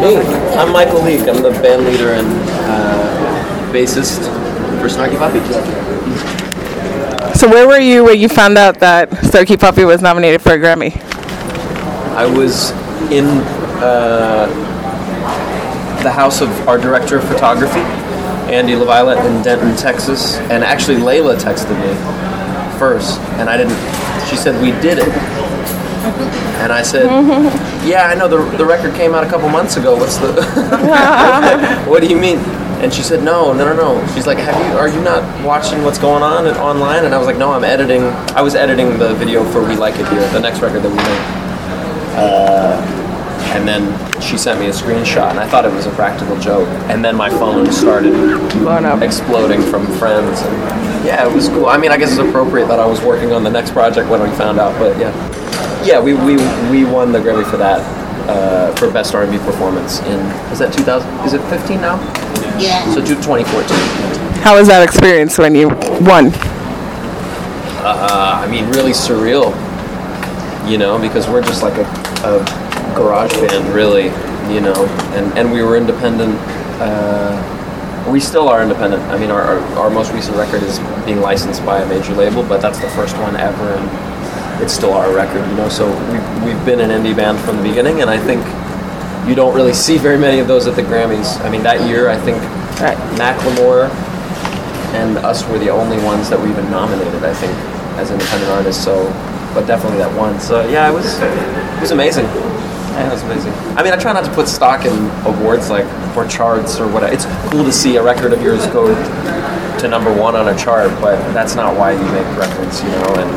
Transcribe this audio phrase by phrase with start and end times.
[0.00, 0.16] Me,
[0.54, 1.28] I'm Michael League.
[1.28, 4.20] I'm the band leader and uh, bassist
[4.80, 5.40] for Snarky Puppy.
[7.36, 10.56] So where were you when you found out that Snarky Puppy was nominated for a
[10.56, 10.96] Grammy?
[12.14, 12.70] I was
[13.10, 13.26] in
[13.82, 14.46] uh,
[16.04, 17.80] the house of our director of photography,
[18.52, 23.76] Andy LaViolette in Denton, Texas, and actually Layla texted me first, and I didn't.
[24.28, 25.08] She said we did it,
[26.62, 27.06] and I said,
[27.86, 29.96] "Yeah, I know the the record came out a couple months ago.
[29.96, 30.32] What's the?
[31.86, 32.38] what do you mean?"
[32.80, 34.78] And she said, "No, no, no, no." She's like, "Have you?
[34.78, 37.64] Are you not watching what's going on at, online?" And I was like, "No, I'm
[37.64, 38.02] editing.
[38.36, 40.96] I was editing the video for We Like It Here, the next record that we
[40.96, 41.38] made."
[42.18, 42.98] Uh,
[43.54, 46.68] and then she sent me a screenshot, and I thought it was a practical joke.
[46.90, 48.12] And then my phone started
[49.02, 51.66] exploding from friends, and yeah, it was cool.
[51.66, 54.22] I mean, I guess it's appropriate that I was working on the next project when
[54.22, 55.12] we found out, but yeah,
[55.84, 56.36] yeah, we we,
[56.70, 57.80] we won the Grammy for that
[58.28, 60.20] uh, for best R&B performance in
[60.52, 61.08] is that 2000?
[61.26, 61.96] Is it 15 now?
[62.58, 62.84] Yeah.
[62.92, 63.76] So to 2014.
[64.42, 65.68] How was that experience when you
[66.04, 66.32] won?
[67.80, 69.54] Uh, I mean, really surreal,
[70.68, 71.84] you know, because we're just like a,
[72.24, 74.06] a garage band, really,
[74.52, 76.34] you know, and, and we were independent.
[76.80, 77.54] Uh,
[78.10, 79.02] we still are independent.
[79.04, 82.42] I mean, our, our, our most recent record is being licensed by a major label,
[82.42, 84.17] but that's the first one ever, and
[84.62, 85.68] it's still our record, you know.
[85.68, 88.44] So we've, we've been an indie band from the beginning, and I think
[89.28, 91.40] you don't really see very many of those at the Grammys.
[91.44, 92.42] I mean, that year, I think
[92.80, 92.96] Right.
[93.18, 93.90] Macklemore
[94.94, 97.52] and us were the only ones that were even nominated, I think,
[97.98, 98.84] as independent artists.
[98.84, 99.02] So,
[99.52, 100.38] but definitely that one.
[100.38, 102.24] So yeah, it was it was amazing.
[102.24, 103.52] Yeah, it was amazing.
[103.76, 104.94] I mean, I try not to put stock in
[105.26, 107.12] awards like or charts or whatever.
[107.12, 108.86] It's cool to see a record of yours go
[109.78, 113.14] to number one on a chart, but that's not why you make records, you know.
[113.18, 113.30] And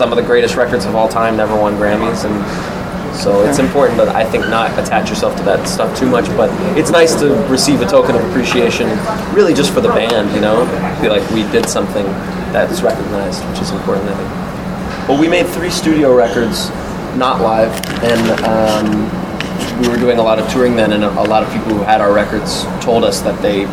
[0.00, 3.98] some of the greatest records of all time never won Grammys, and so it's important
[3.98, 6.24] that I think not attach yourself to that stuff too much.
[6.38, 8.88] But it's nice to receive a token of appreciation,
[9.34, 10.64] really just for the band, you know.
[11.02, 12.06] Feel like we did something
[12.50, 15.06] that's recognized, which is important, I think.
[15.06, 16.70] Well, we made three studio records,
[17.18, 17.70] not live,
[18.02, 21.52] and um, we were doing a lot of touring then, and a, a lot of
[21.52, 23.66] people who had our records told us that they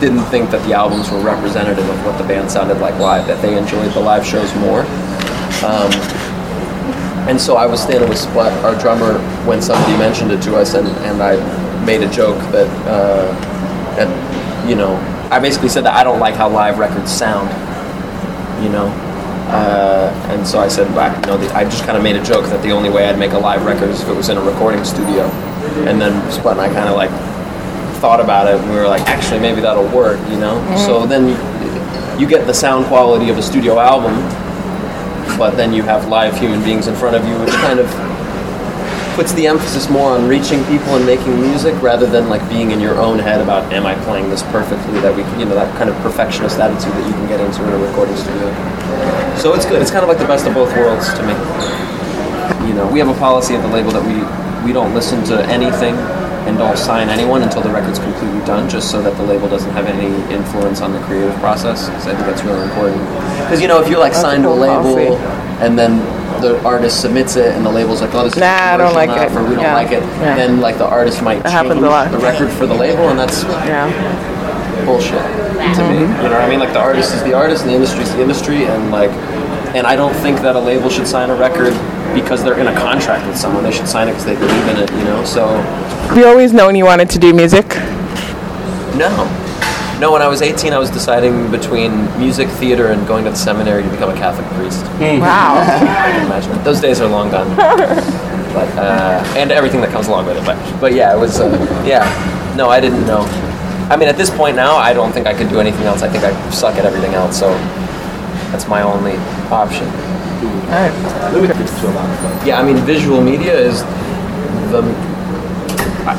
[0.00, 3.40] didn't think that the albums were representative of what the band sounded like live, that
[3.40, 4.84] they enjoyed the live shows more.
[5.64, 5.92] Um,
[7.28, 10.74] and so I was standing with Sput, our drummer, when somebody mentioned it to us,
[10.74, 11.36] and, and I
[11.84, 13.30] made a joke that, uh,
[13.96, 14.96] that, you know,
[15.30, 17.48] I basically said that I don't like how live records sound,
[18.62, 18.88] you know.
[19.52, 22.24] Uh, and so I said, back, you know, the, I just kind of made a
[22.24, 24.36] joke that the only way I'd make a live record is if it was in
[24.36, 25.24] a recording studio.
[25.86, 27.10] And then Sput and I kind of like
[28.00, 30.58] thought about it, and we were like, actually, maybe that'll work, you know.
[30.86, 31.28] So then
[32.20, 34.14] you get the sound quality of a studio album,
[35.36, 37.88] but then you have live human beings in front of you, which kind of
[39.14, 42.80] puts the emphasis more on reaching people and making music rather than like being in
[42.80, 45.90] your own head about am I playing this perfectly that we you know that kind
[45.90, 48.48] of perfectionist attitude that you can get into in a recording studio.
[49.36, 49.82] So it's good.
[49.82, 51.34] It's kind of like the best of both worlds to me.
[52.66, 54.24] You know, we have a policy at the label that we
[54.66, 55.94] we don't listen to anything
[56.46, 59.70] and don't sign anyone until the record's completely done, just so that the label doesn't
[59.72, 61.86] have any influence on the creative process.
[61.88, 63.00] Because I think that's really important.
[63.38, 65.16] Because you know, if you're like signed to a label
[65.62, 65.98] and then
[66.40, 69.10] the artist submits it and the label's like, oh, this is Nah, I don't like
[69.10, 69.30] it.
[69.36, 69.74] or we don't Yeah.
[69.74, 70.34] like it, Yeah.
[70.34, 73.86] then like the artist might That change the record for the label, and that's Yeah.
[74.84, 76.02] bullshit to me.
[76.02, 76.22] Mm-hmm.
[76.24, 76.58] You know what I mean?
[76.58, 79.10] Like the artist is the artist, and the industry is the industry, and like,
[79.74, 81.72] and I don't think that a label should sign a record
[82.14, 83.62] because they're in a contract with someone.
[83.64, 84.90] They should sign it because they believe in it.
[84.92, 85.24] You know?
[85.24, 85.46] So
[86.08, 87.66] Have you always known you wanted to do music?
[88.96, 89.08] no,
[90.00, 90.12] no.
[90.12, 93.82] When I was 18, I was deciding between music, theater, and going to the seminary
[93.82, 94.84] to become a Catholic priest.
[95.00, 95.54] Wow.
[95.60, 96.62] I can imagine it.
[96.64, 97.48] Those days are long gone.
[97.56, 100.44] but uh, and everything that comes along with it.
[100.44, 101.48] But but yeah, it was uh,
[101.86, 102.04] yeah.
[102.56, 103.20] No, I didn't know.
[103.90, 106.02] I mean, at this point now, I don't think I could do anything else.
[106.02, 107.38] I think I suck at everything else.
[107.38, 107.48] So
[108.52, 109.16] that's my only
[109.50, 109.86] option.
[110.46, 110.92] Alright.
[112.46, 113.82] Yeah, I mean, visual media is
[114.72, 114.82] the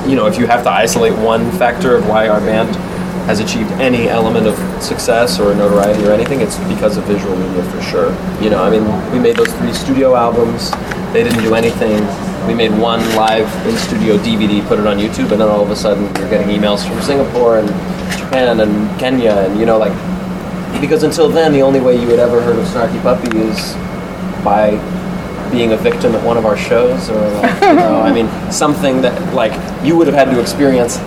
[0.07, 2.75] you know if you have to isolate one factor of why our band
[3.27, 7.63] has achieved any element of success or notoriety or anything, it's because of visual media
[7.71, 8.09] for sure.
[8.41, 8.83] You know, I mean,
[9.13, 10.71] we made those three studio albums.
[11.13, 12.05] They didn't do anything.
[12.47, 15.71] We made one live in studio DVD, put it on YouTube, and then all of
[15.71, 17.69] a sudden you're getting emails from Singapore and
[18.17, 19.93] Japan and Kenya, and you know, like
[20.81, 23.73] because until then the only way you had ever heard of Snarky Puppy is
[24.43, 24.77] by
[25.51, 29.01] being a victim at one of our shows or like, you know, I mean something
[29.01, 29.53] that like
[29.85, 30.97] you would have had to experience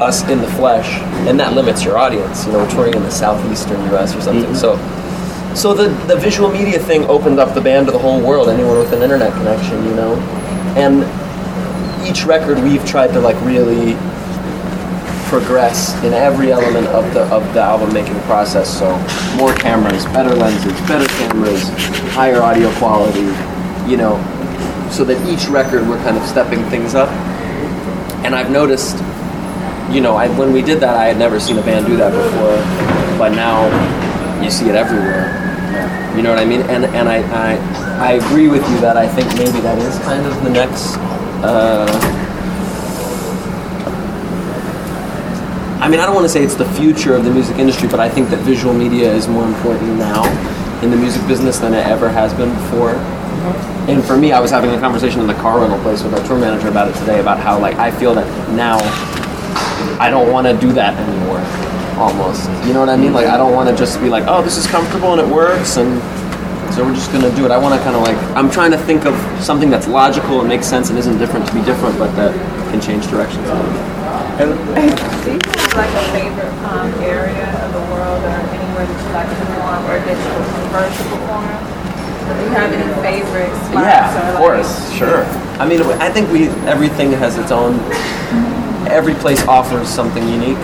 [0.00, 2.46] us in the flesh and that limits your audience.
[2.46, 4.52] You know we're touring in the southeastern US or something.
[4.52, 5.54] Mm-hmm.
[5.54, 8.48] So so the the visual media thing opened up the band to the whole world
[8.48, 10.14] anyone with an internet connection you know?
[10.76, 11.04] And
[12.06, 13.96] each record we've tried to like really
[15.26, 18.66] progress in every element of the of the album making process.
[18.78, 18.96] So
[19.36, 21.68] more cameras, better lenses, better cameras,
[22.14, 23.26] higher audio quality,
[23.90, 24.16] you know,
[24.90, 27.08] so that each record we're kind of stepping things up.
[28.24, 28.96] And I've noticed,
[29.92, 32.10] you know, I, when we did that, I had never seen a band do that
[32.12, 33.66] before, but now
[34.42, 35.42] you see it everywhere.
[36.16, 36.62] You know what I mean?
[36.62, 37.18] And and I,
[37.52, 37.56] I
[37.98, 40.96] I agree with you that I think maybe that is kind of the next.
[41.44, 42.15] Uh,
[45.86, 48.00] I mean, I don't want to say it's the future of the music industry, but
[48.00, 50.24] I think that visual media is more important now
[50.82, 52.94] in the music business than it ever has been before.
[52.94, 53.90] Mm-hmm.
[53.90, 56.26] And for me, I was having a conversation in the car rental place with our
[56.26, 58.78] tour manager about it today about how like I feel that now
[60.02, 61.38] I don't want to do that anymore.
[62.02, 63.12] Almost, you know what I mean?
[63.12, 65.76] Like I don't want to just be like, oh, this is comfortable and it works,
[65.76, 66.02] and
[66.74, 67.52] so we're just gonna do it.
[67.52, 70.48] I want to kind of like I'm trying to think of something that's logical and
[70.48, 72.34] makes sense and isn't different to be different, but that
[72.72, 73.46] can change directions.
[73.46, 73.52] Do
[74.42, 79.28] you have like a favorite um, area of the world or anywhere that you like
[79.28, 80.30] to perform or that you
[80.64, 81.46] prefer to perform?
[82.26, 83.86] Do you have any favorite spots?
[83.86, 85.24] Yeah, of like- course, sure.
[85.60, 87.78] I mean, I think we everything has its own.
[88.90, 90.58] Every place offers something unique,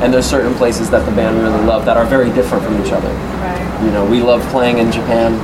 [0.00, 2.92] and there's certain places that the band really love that are very different from each
[2.92, 3.08] other.
[3.08, 3.84] Right.
[3.84, 5.34] You know, we love playing in Japan.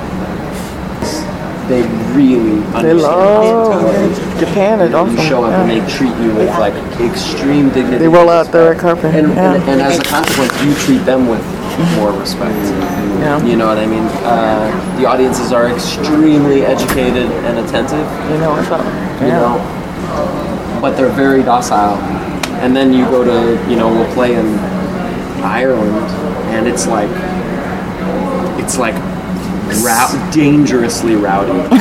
[1.73, 1.81] They
[2.13, 4.39] really They understand love.
[4.39, 5.17] Japan is awesome.
[5.17, 7.97] You show up and they treat you with like extreme dignity.
[7.97, 9.55] They roll out and the red carpet, and, yeah.
[9.55, 11.41] and, and as a consequence, you treat them with
[11.97, 12.53] more respect.
[13.25, 13.43] Yeah.
[13.43, 14.05] You know what I mean?
[14.21, 14.69] Uh,
[15.01, 18.05] the audiences are extremely educated and attentive.
[18.31, 18.85] You know what's up.
[19.23, 19.41] You Yeah.
[19.41, 21.97] know, but they're very docile.
[22.61, 24.59] And then you go to, you know, we'll play in
[25.43, 25.97] Ireland,
[26.53, 27.09] and it's like,
[28.63, 28.95] it's like.
[29.81, 31.53] Rou- dangerously rowdy.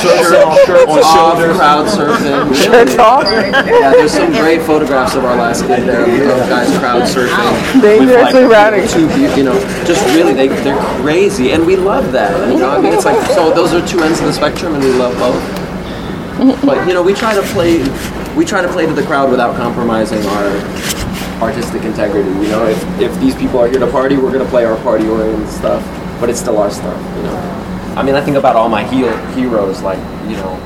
[0.00, 2.54] shirt, shirt off, crowd surfing.
[2.54, 3.24] Shirts off.
[3.24, 7.82] Yeah, there's some great photographs of our last gig there of guys crowd surfing.
[7.82, 8.86] Dangerously rowdy.
[8.88, 12.50] Two, you know, just really, they, they're crazy, and we love that.
[12.52, 14.82] You know, I mean, it's like, so those are two ends of the spectrum, and
[14.82, 16.62] we love both.
[16.64, 17.78] But, you know, we try to play,
[18.36, 20.48] we try to play to the crowd without compromising our
[21.40, 22.28] artistic integrity.
[22.30, 24.76] You know, if, if these people are here to party, we're going to play our
[24.82, 25.82] party-oriented stuff,
[26.20, 27.94] but it's still our stuff, you know.
[27.96, 30.56] I mean, I think about all my heel, heroes, like, you know,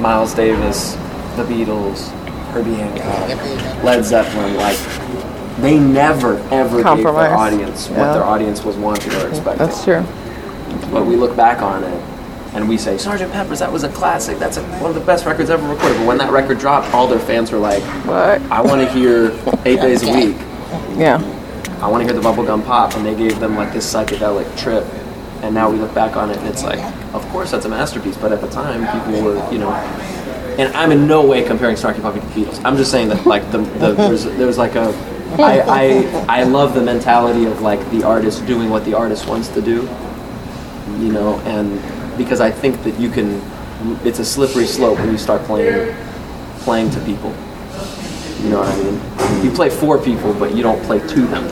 [0.00, 0.92] Miles Davis,
[1.36, 2.08] the Beatles,
[2.52, 4.76] Herbie Hancock, Led Zeppelin, like
[5.60, 8.12] they never ever gave their audience what Yeah.
[8.14, 9.66] their audience was wanting or expecting.
[9.66, 10.04] That's true.
[10.92, 12.02] But we look back on it
[12.54, 14.38] and we say, Sergeant Pepper's, that was a classic.
[14.38, 15.98] That's a, one of the best records ever recorded.
[15.98, 18.40] But when that record dropped, all their fans were like, What?
[18.50, 19.32] I want to hear
[19.64, 20.36] eight days a week.
[20.96, 21.18] Yeah.
[21.80, 22.94] I want to hear the bubblegum pop.
[22.94, 24.84] And they gave them like this psychedelic trip.
[25.42, 26.80] And now we look back on it and it's like,
[27.14, 28.16] of course that's a masterpiece.
[28.16, 29.72] But at the time, people were, you know,
[30.58, 32.60] and I'm in no way comparing Snarky Puppy to Beatles.
[32.64, 34.92] I'm just saying that like the, the there's there's like a
[35.38, 39.48] I, I I love the mentality of like the artist doing what the artist wants
[39.50, 39.88] to do,
[40.98, 41.80] you know, and
[42.18, 43.40] because I think that you can,
[44.04, 45.94] it's a slippery slope when you start playing
[46.60, 47.32] playing to people.
[48.42, 49.44] You know what I mean?
[49.44, 51.44] You play for people, but you don't play to them.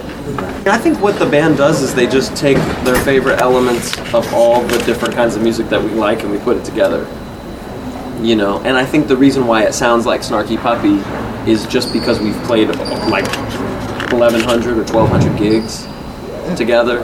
[0.67, 4.63] I think what the band does is they just take their favorite elements of all
[4.63, 7.07] the different kinds of music that we like and we put it together
[8.23, 10.97] you know and i think the reason why it sounds like snarky puppy
[11.51, 12.69] is just because we've played
[13.09, 13.27] like
[14.11, 15.87] 1100 or 1200 gigs
[16.57, 16.99] together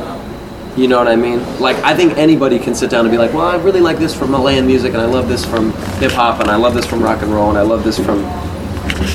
[0.76, 3.32] you know what i mean like i think anybody can sit down and be like
[3.34, 6.50] well i really like this from Malian music and i love this from hip-hop and
[6.50, 8.22] i love this from rock and roll and i love this from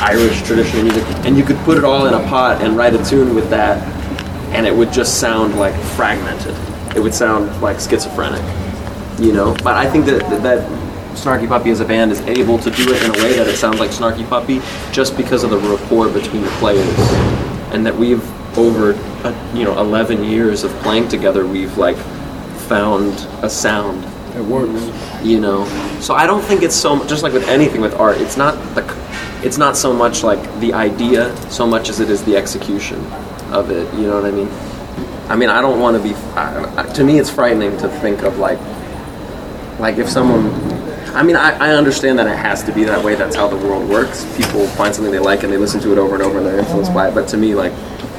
[0.02, 3.04] irish traditional music and you could put it all in a pot and write a
[3.06, 3.82] tune with that
[4.54, 6.56] and it would just sound like fragmented
[6.96, 8.44] it would sound like schizophrenic
[9.20, 9.56] you know.
[9.64, 10.70] But I think that that
[11.16, 13.58] Snarky Puppy as a band is able to do it in a way that it
[13.58, 16.98] sounds like Snarky Puppy, just because of the rapport between the players,
[17.74, 18.24] and that we've
[18.58, 21.98] over uh, you know 11 years of playing together, we've like
[22.68, 23.14] found
[23.44, 24.06] a sound.
[24.36, 25.26] It works.
[25.26, 25.66] You know,
[26.00, 28.18] so I don't think it's so just like with anything with art.
[28.18, 28.84] It's not the
[29.44, 33.00] it's not so much like the idea so much as it is the execution
[33.52, 33.92] of it.
[33.94, 34.50] You know what I mean?
[35.30, 36.16] I mean, I don't want to be.
[36.36, 38.60] I, I- to me, it's frightening to think of like,
[39.80, 40.52] like if someone.
[41.16, 43.16] I mean, I, I understand that it has to be that way.
[43.16, 44.24] That's how the world works.
[44.38, 46.60] People find something they like and they listen to it over and over and they're
[46.60, 47.16] influenced by it.
[47.16, 47.72] But to me, like,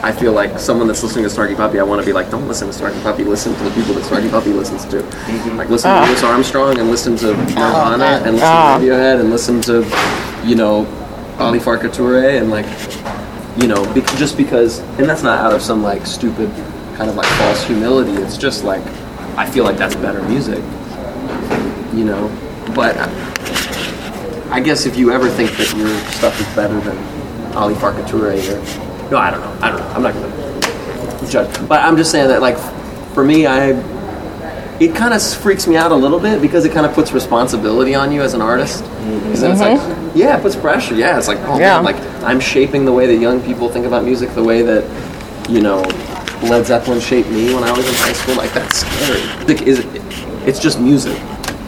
[0.02, 2.48] I feel like someone that's listening to Snarky Puppy, I want to be like, don't
[2.48, 3.22] listen to Snarky Puppy.
[3.22, 5.02] Listen to the people that Snarky Puppy listens to.
[5.54, 8.78] Like, listen to Louis Armstrong and listen to Nirvana and listen Ah.
[8.78, 9.84] to Radiohead and listen to,
[10.44, 10.84] you know,
[11.38, 12.66] Ali Farka Touré and like,
[13.60, 16.50] you know, bec just because, and that's not out of some like stupid
[16.96, 18.12] kind of like false humility.
[18.22, 18.84] It's just like
[19.36, 20.62] I feel like that's better music,
[21.94, 22.28] you know.
[22.74, 22.96] But
[24.50, 26.96] I guess if you ever think that your stuff is better than
[27.54, 29.58] Ali Farka Toure or no, I don't know.
[29.66, 29.88] I don't know.
[29.88, 32.58] I'm not gonna judge, but I'm just saying that like
[33.14, 33.72] for me, I
[34.80, 37.94] it kind of freaks me out a little bit because it kind of puts responsibility
[37.94, 38.84] on you as an artist.
[38.84, 39.30] Mm-hmm.
[39.30, 40.18] 'Cause then it's like, mm-hmm.
[40.18, 40.94] yeah, it puts pressure.
[40.94, 41.80] Yeah, it's like, oh Yeah.
[41.80, 44.84] man, like I'm shaping the way that young people think about music, the way that
[45.50, 45.82] you know
[46.42, 48.36] Led Zeppelin shaped me when I was in high school.
[48.36, 49.20] Like that's scary.
[49.46, 49.86] Like, is it,
[50.46, 51.20] it's just music.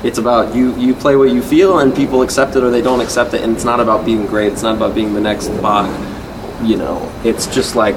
[0.05, 0.75] It's about you.
[0.77, 3.43] You play what you feel, and people accept it or they don't accept it.
[3.43, 4.53] And it's not about being great.
[4.53, 5.91] It's not about being the next Bach.
[6.63, 7.97] You know, it's just like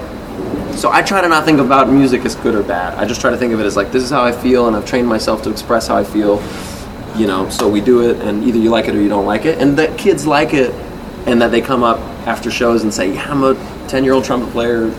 [0.76, 2.98] so I try to not think about music as good or bad.
[2.98, 4.76] I just try to think of it as like this is how I feel, and
[4.76, 6.42] I've trained myself to express how I feel.
[7.16, 9.46] You know, so we do it, and either you like it or you don't like
[9.46, 10.74] it, and that kids like it,
[11.28, 13.54] and that they come up after shows and say, "Yeah, I'm a
[13.88, 14.92] ten-year-old trumpet player,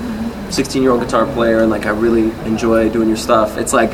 [0.50, 3.90] sixteen-year-old guitar player, and like I really enjoy doing your stuff." It's like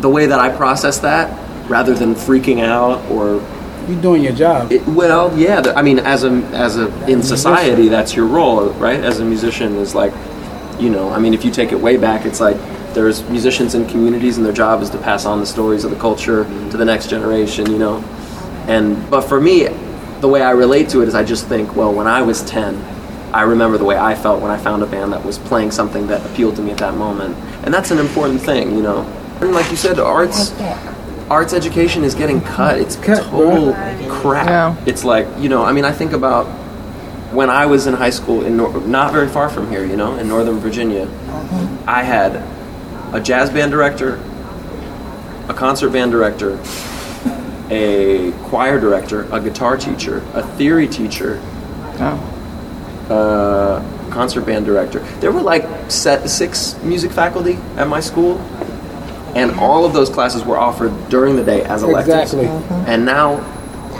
[0.00, 1.36] the way that I process that,
[1.68, 3.42] rather than freaking out or
[3.88, 4.70] You're doing your job.
[4.70, 5.72] it, well, yeah.
[5.74, 9.00] I mean, as a as a in society, that's your role, right?
[9.00, 10.12] As a musician, is like,
[10.82, 12.56] you know, I mean, if you take it way back, it's like
[12.92, 15.96] there's musicians in communities, and their job is to pass on the stories of the
[15.98, 17.98] culture to the next generation, you know.
[18.66, 19.68] And but for me,
[20.20, 22.76] the way I relate to it is I just think, well, when I was ten,
[23.32, 26.06] I remember the way I felt when I found a band that was playing something
[26.08, 29.02] that appealed to me at that moment, and that's an important thing, you know.
[29.40, 30.52] And like you said, arts
[31.30, 32.78] arts education is getting cut.
[32.78, 33.72] It's Cut, total
[34.08, 34.46] crap.
[34.48, 34.84] Yeah.
[34.86, 35.62] It's like you know.
[35.64, 36.46] I mean, I think about
[37.32, 39.84] when I was in high school in nor- not very far from here.
[39.84, 41.08] You know, in Northern Virginia,
[41.86, 42.42] I had
[43.14, 44.20] a jazz band director,
[45.48, 46.58] a concert band director,
[47.70, 51.40] a choir director, a guitar teacher, a theory teacher,
[52.00, 52.18] Oh.
[53.10, 54.98] uh, concert band director.
[55.20, 58.38] There were like set six music faculty at my school,
[59.34, 62.34] and all of those classes were offered during the day as electives.
[62.34, 62.46] Exactly.
[62.92, 63.40] And now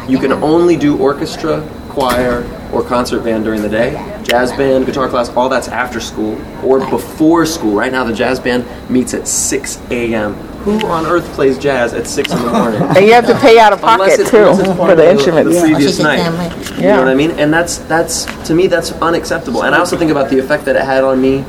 [0.08, 3.92] you can only do orchestra, choir, or concert band during the day.
[4.22, 7.74] Jazz band, guitar class, all that's after school or before school.
[7.74, 10.34] Right now, the jazz band meets at 6 a.m.
[10.64, 12.80] Who on earth plays jazz at 6 in the morning?
[12.96, 14.96] And you have to pay out of Unless pocket it's, too unless it's for of
[14.96, 15.60] the the instruments.
[15.60, 16.04] previous Yeah.
[16.04, 16.76] night.
[16.76, 17.32] You know what I mean?
[17.32, 19.64] And that's that's to me that's unacceptable.
[19.64, 21.44] And I also think about the effect that it had on me,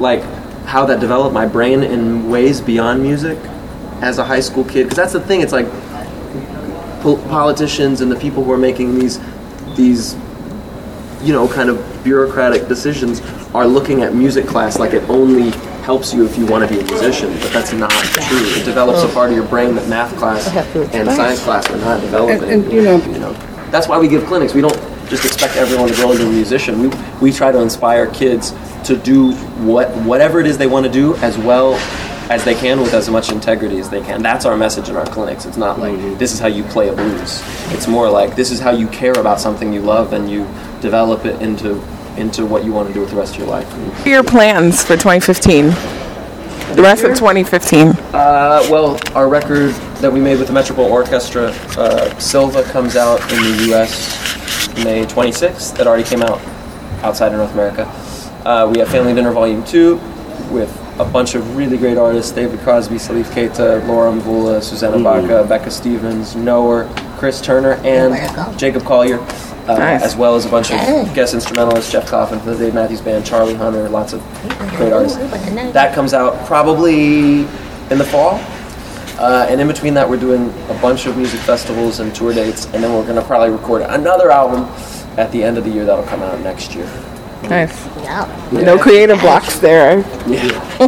[0.00, 0.22] like
[0.64, 3.38] how that developed my brain in ways beyond music
[4.00, 4.84] as a high school kid.
[4.84, 5.42] Because that's the thing.
[5.42, 5.66] It's like
[7.02, 9.20] pol- politicians and the people who are making these
[9.76, 10.16] these
[11.26, 13.20] you know kind of bureaucratic decisions
[13.52, 15.50] are looking at music class like it only
[15.82, 18.38] helps you if you want to be a musician but that's not true.
[18.38, 19.12] It develops a oh.
[19.12, 20.46] part of your brain that math class
[20.94, 23.32] and science class are not developing And- and, you know- you know.
[23.70, 24.54] That's why we give clinics.
[24.54, 26.80] We don't just expect everyone to grow into a musician.
[26.80, 26.90] We,
[27.20, 28.54] we try to inspire kids
[28.84, 29.32] to do
[29.64, 31.74] what whatever it is they want to do as well
[32.30, 34.22] as they can with as much integrity as they can.
[34.22, 35.46] That's our message in our clinics.
[35.46, 36.18] It's not like mm-hmm.
[36.18, 37.42] this is how you play a blues.
[37.72, 40.44] It's more like this is how you care about something you love and you
[40.86, 41.82] develop it into
[42.16, 44.22] into what you want to do with the rest of your life What are your
[44.22, 45.66] plans for 2015?
[46.74, 47.88] The rest of 2015.
[47.88, 53.20] Uh, well, our record that we made with the Metropole Orchestra, uh, Sylva, comes out
[53.32, 54.84] in the U.S.
[54.84, 55.76] May 26th.
[55.76, 56.40] That already came out
[57.02, 57.86] outside of North America.
[58.44, 59.96] Uh, we have Family Dinner Volume 2
[60.50, 65.46] with a bunch of really great artists David Crosby, Salif Keita, Laura Mvula, Susana Baca,
[65.48, 66.84] Becca Stevens, Knower,
[67.26, 68.56] Chris Turner, and?
[68.56, 69.18] Jacob Collier.
[69.66, 70.00] Uh, Nice.
[70.04, 70.78] As well as a bunch of
[71.12, 74.20] guest instrumentalists, Jeff Coffin from the Dave Matthews Band, Charlie Hunter, lots of
[74.76, 75.18] great artists.
[75.72, 78.34] That comes out probably in the fall.
[79.18, 82.66] Uh, and in between that, we're doing a bunch of music festivals and tour dates,
[82.66, 84.62] and then we're going to probably record another album
[85.18, 86.86] at the end of the year that'll come out next year.
[87.42, 87.86] Nice.
[88.04, 88.30] Yeah.
[88.52, 89.98] No creative blocks there.
[90.28, 90.78] Yeah.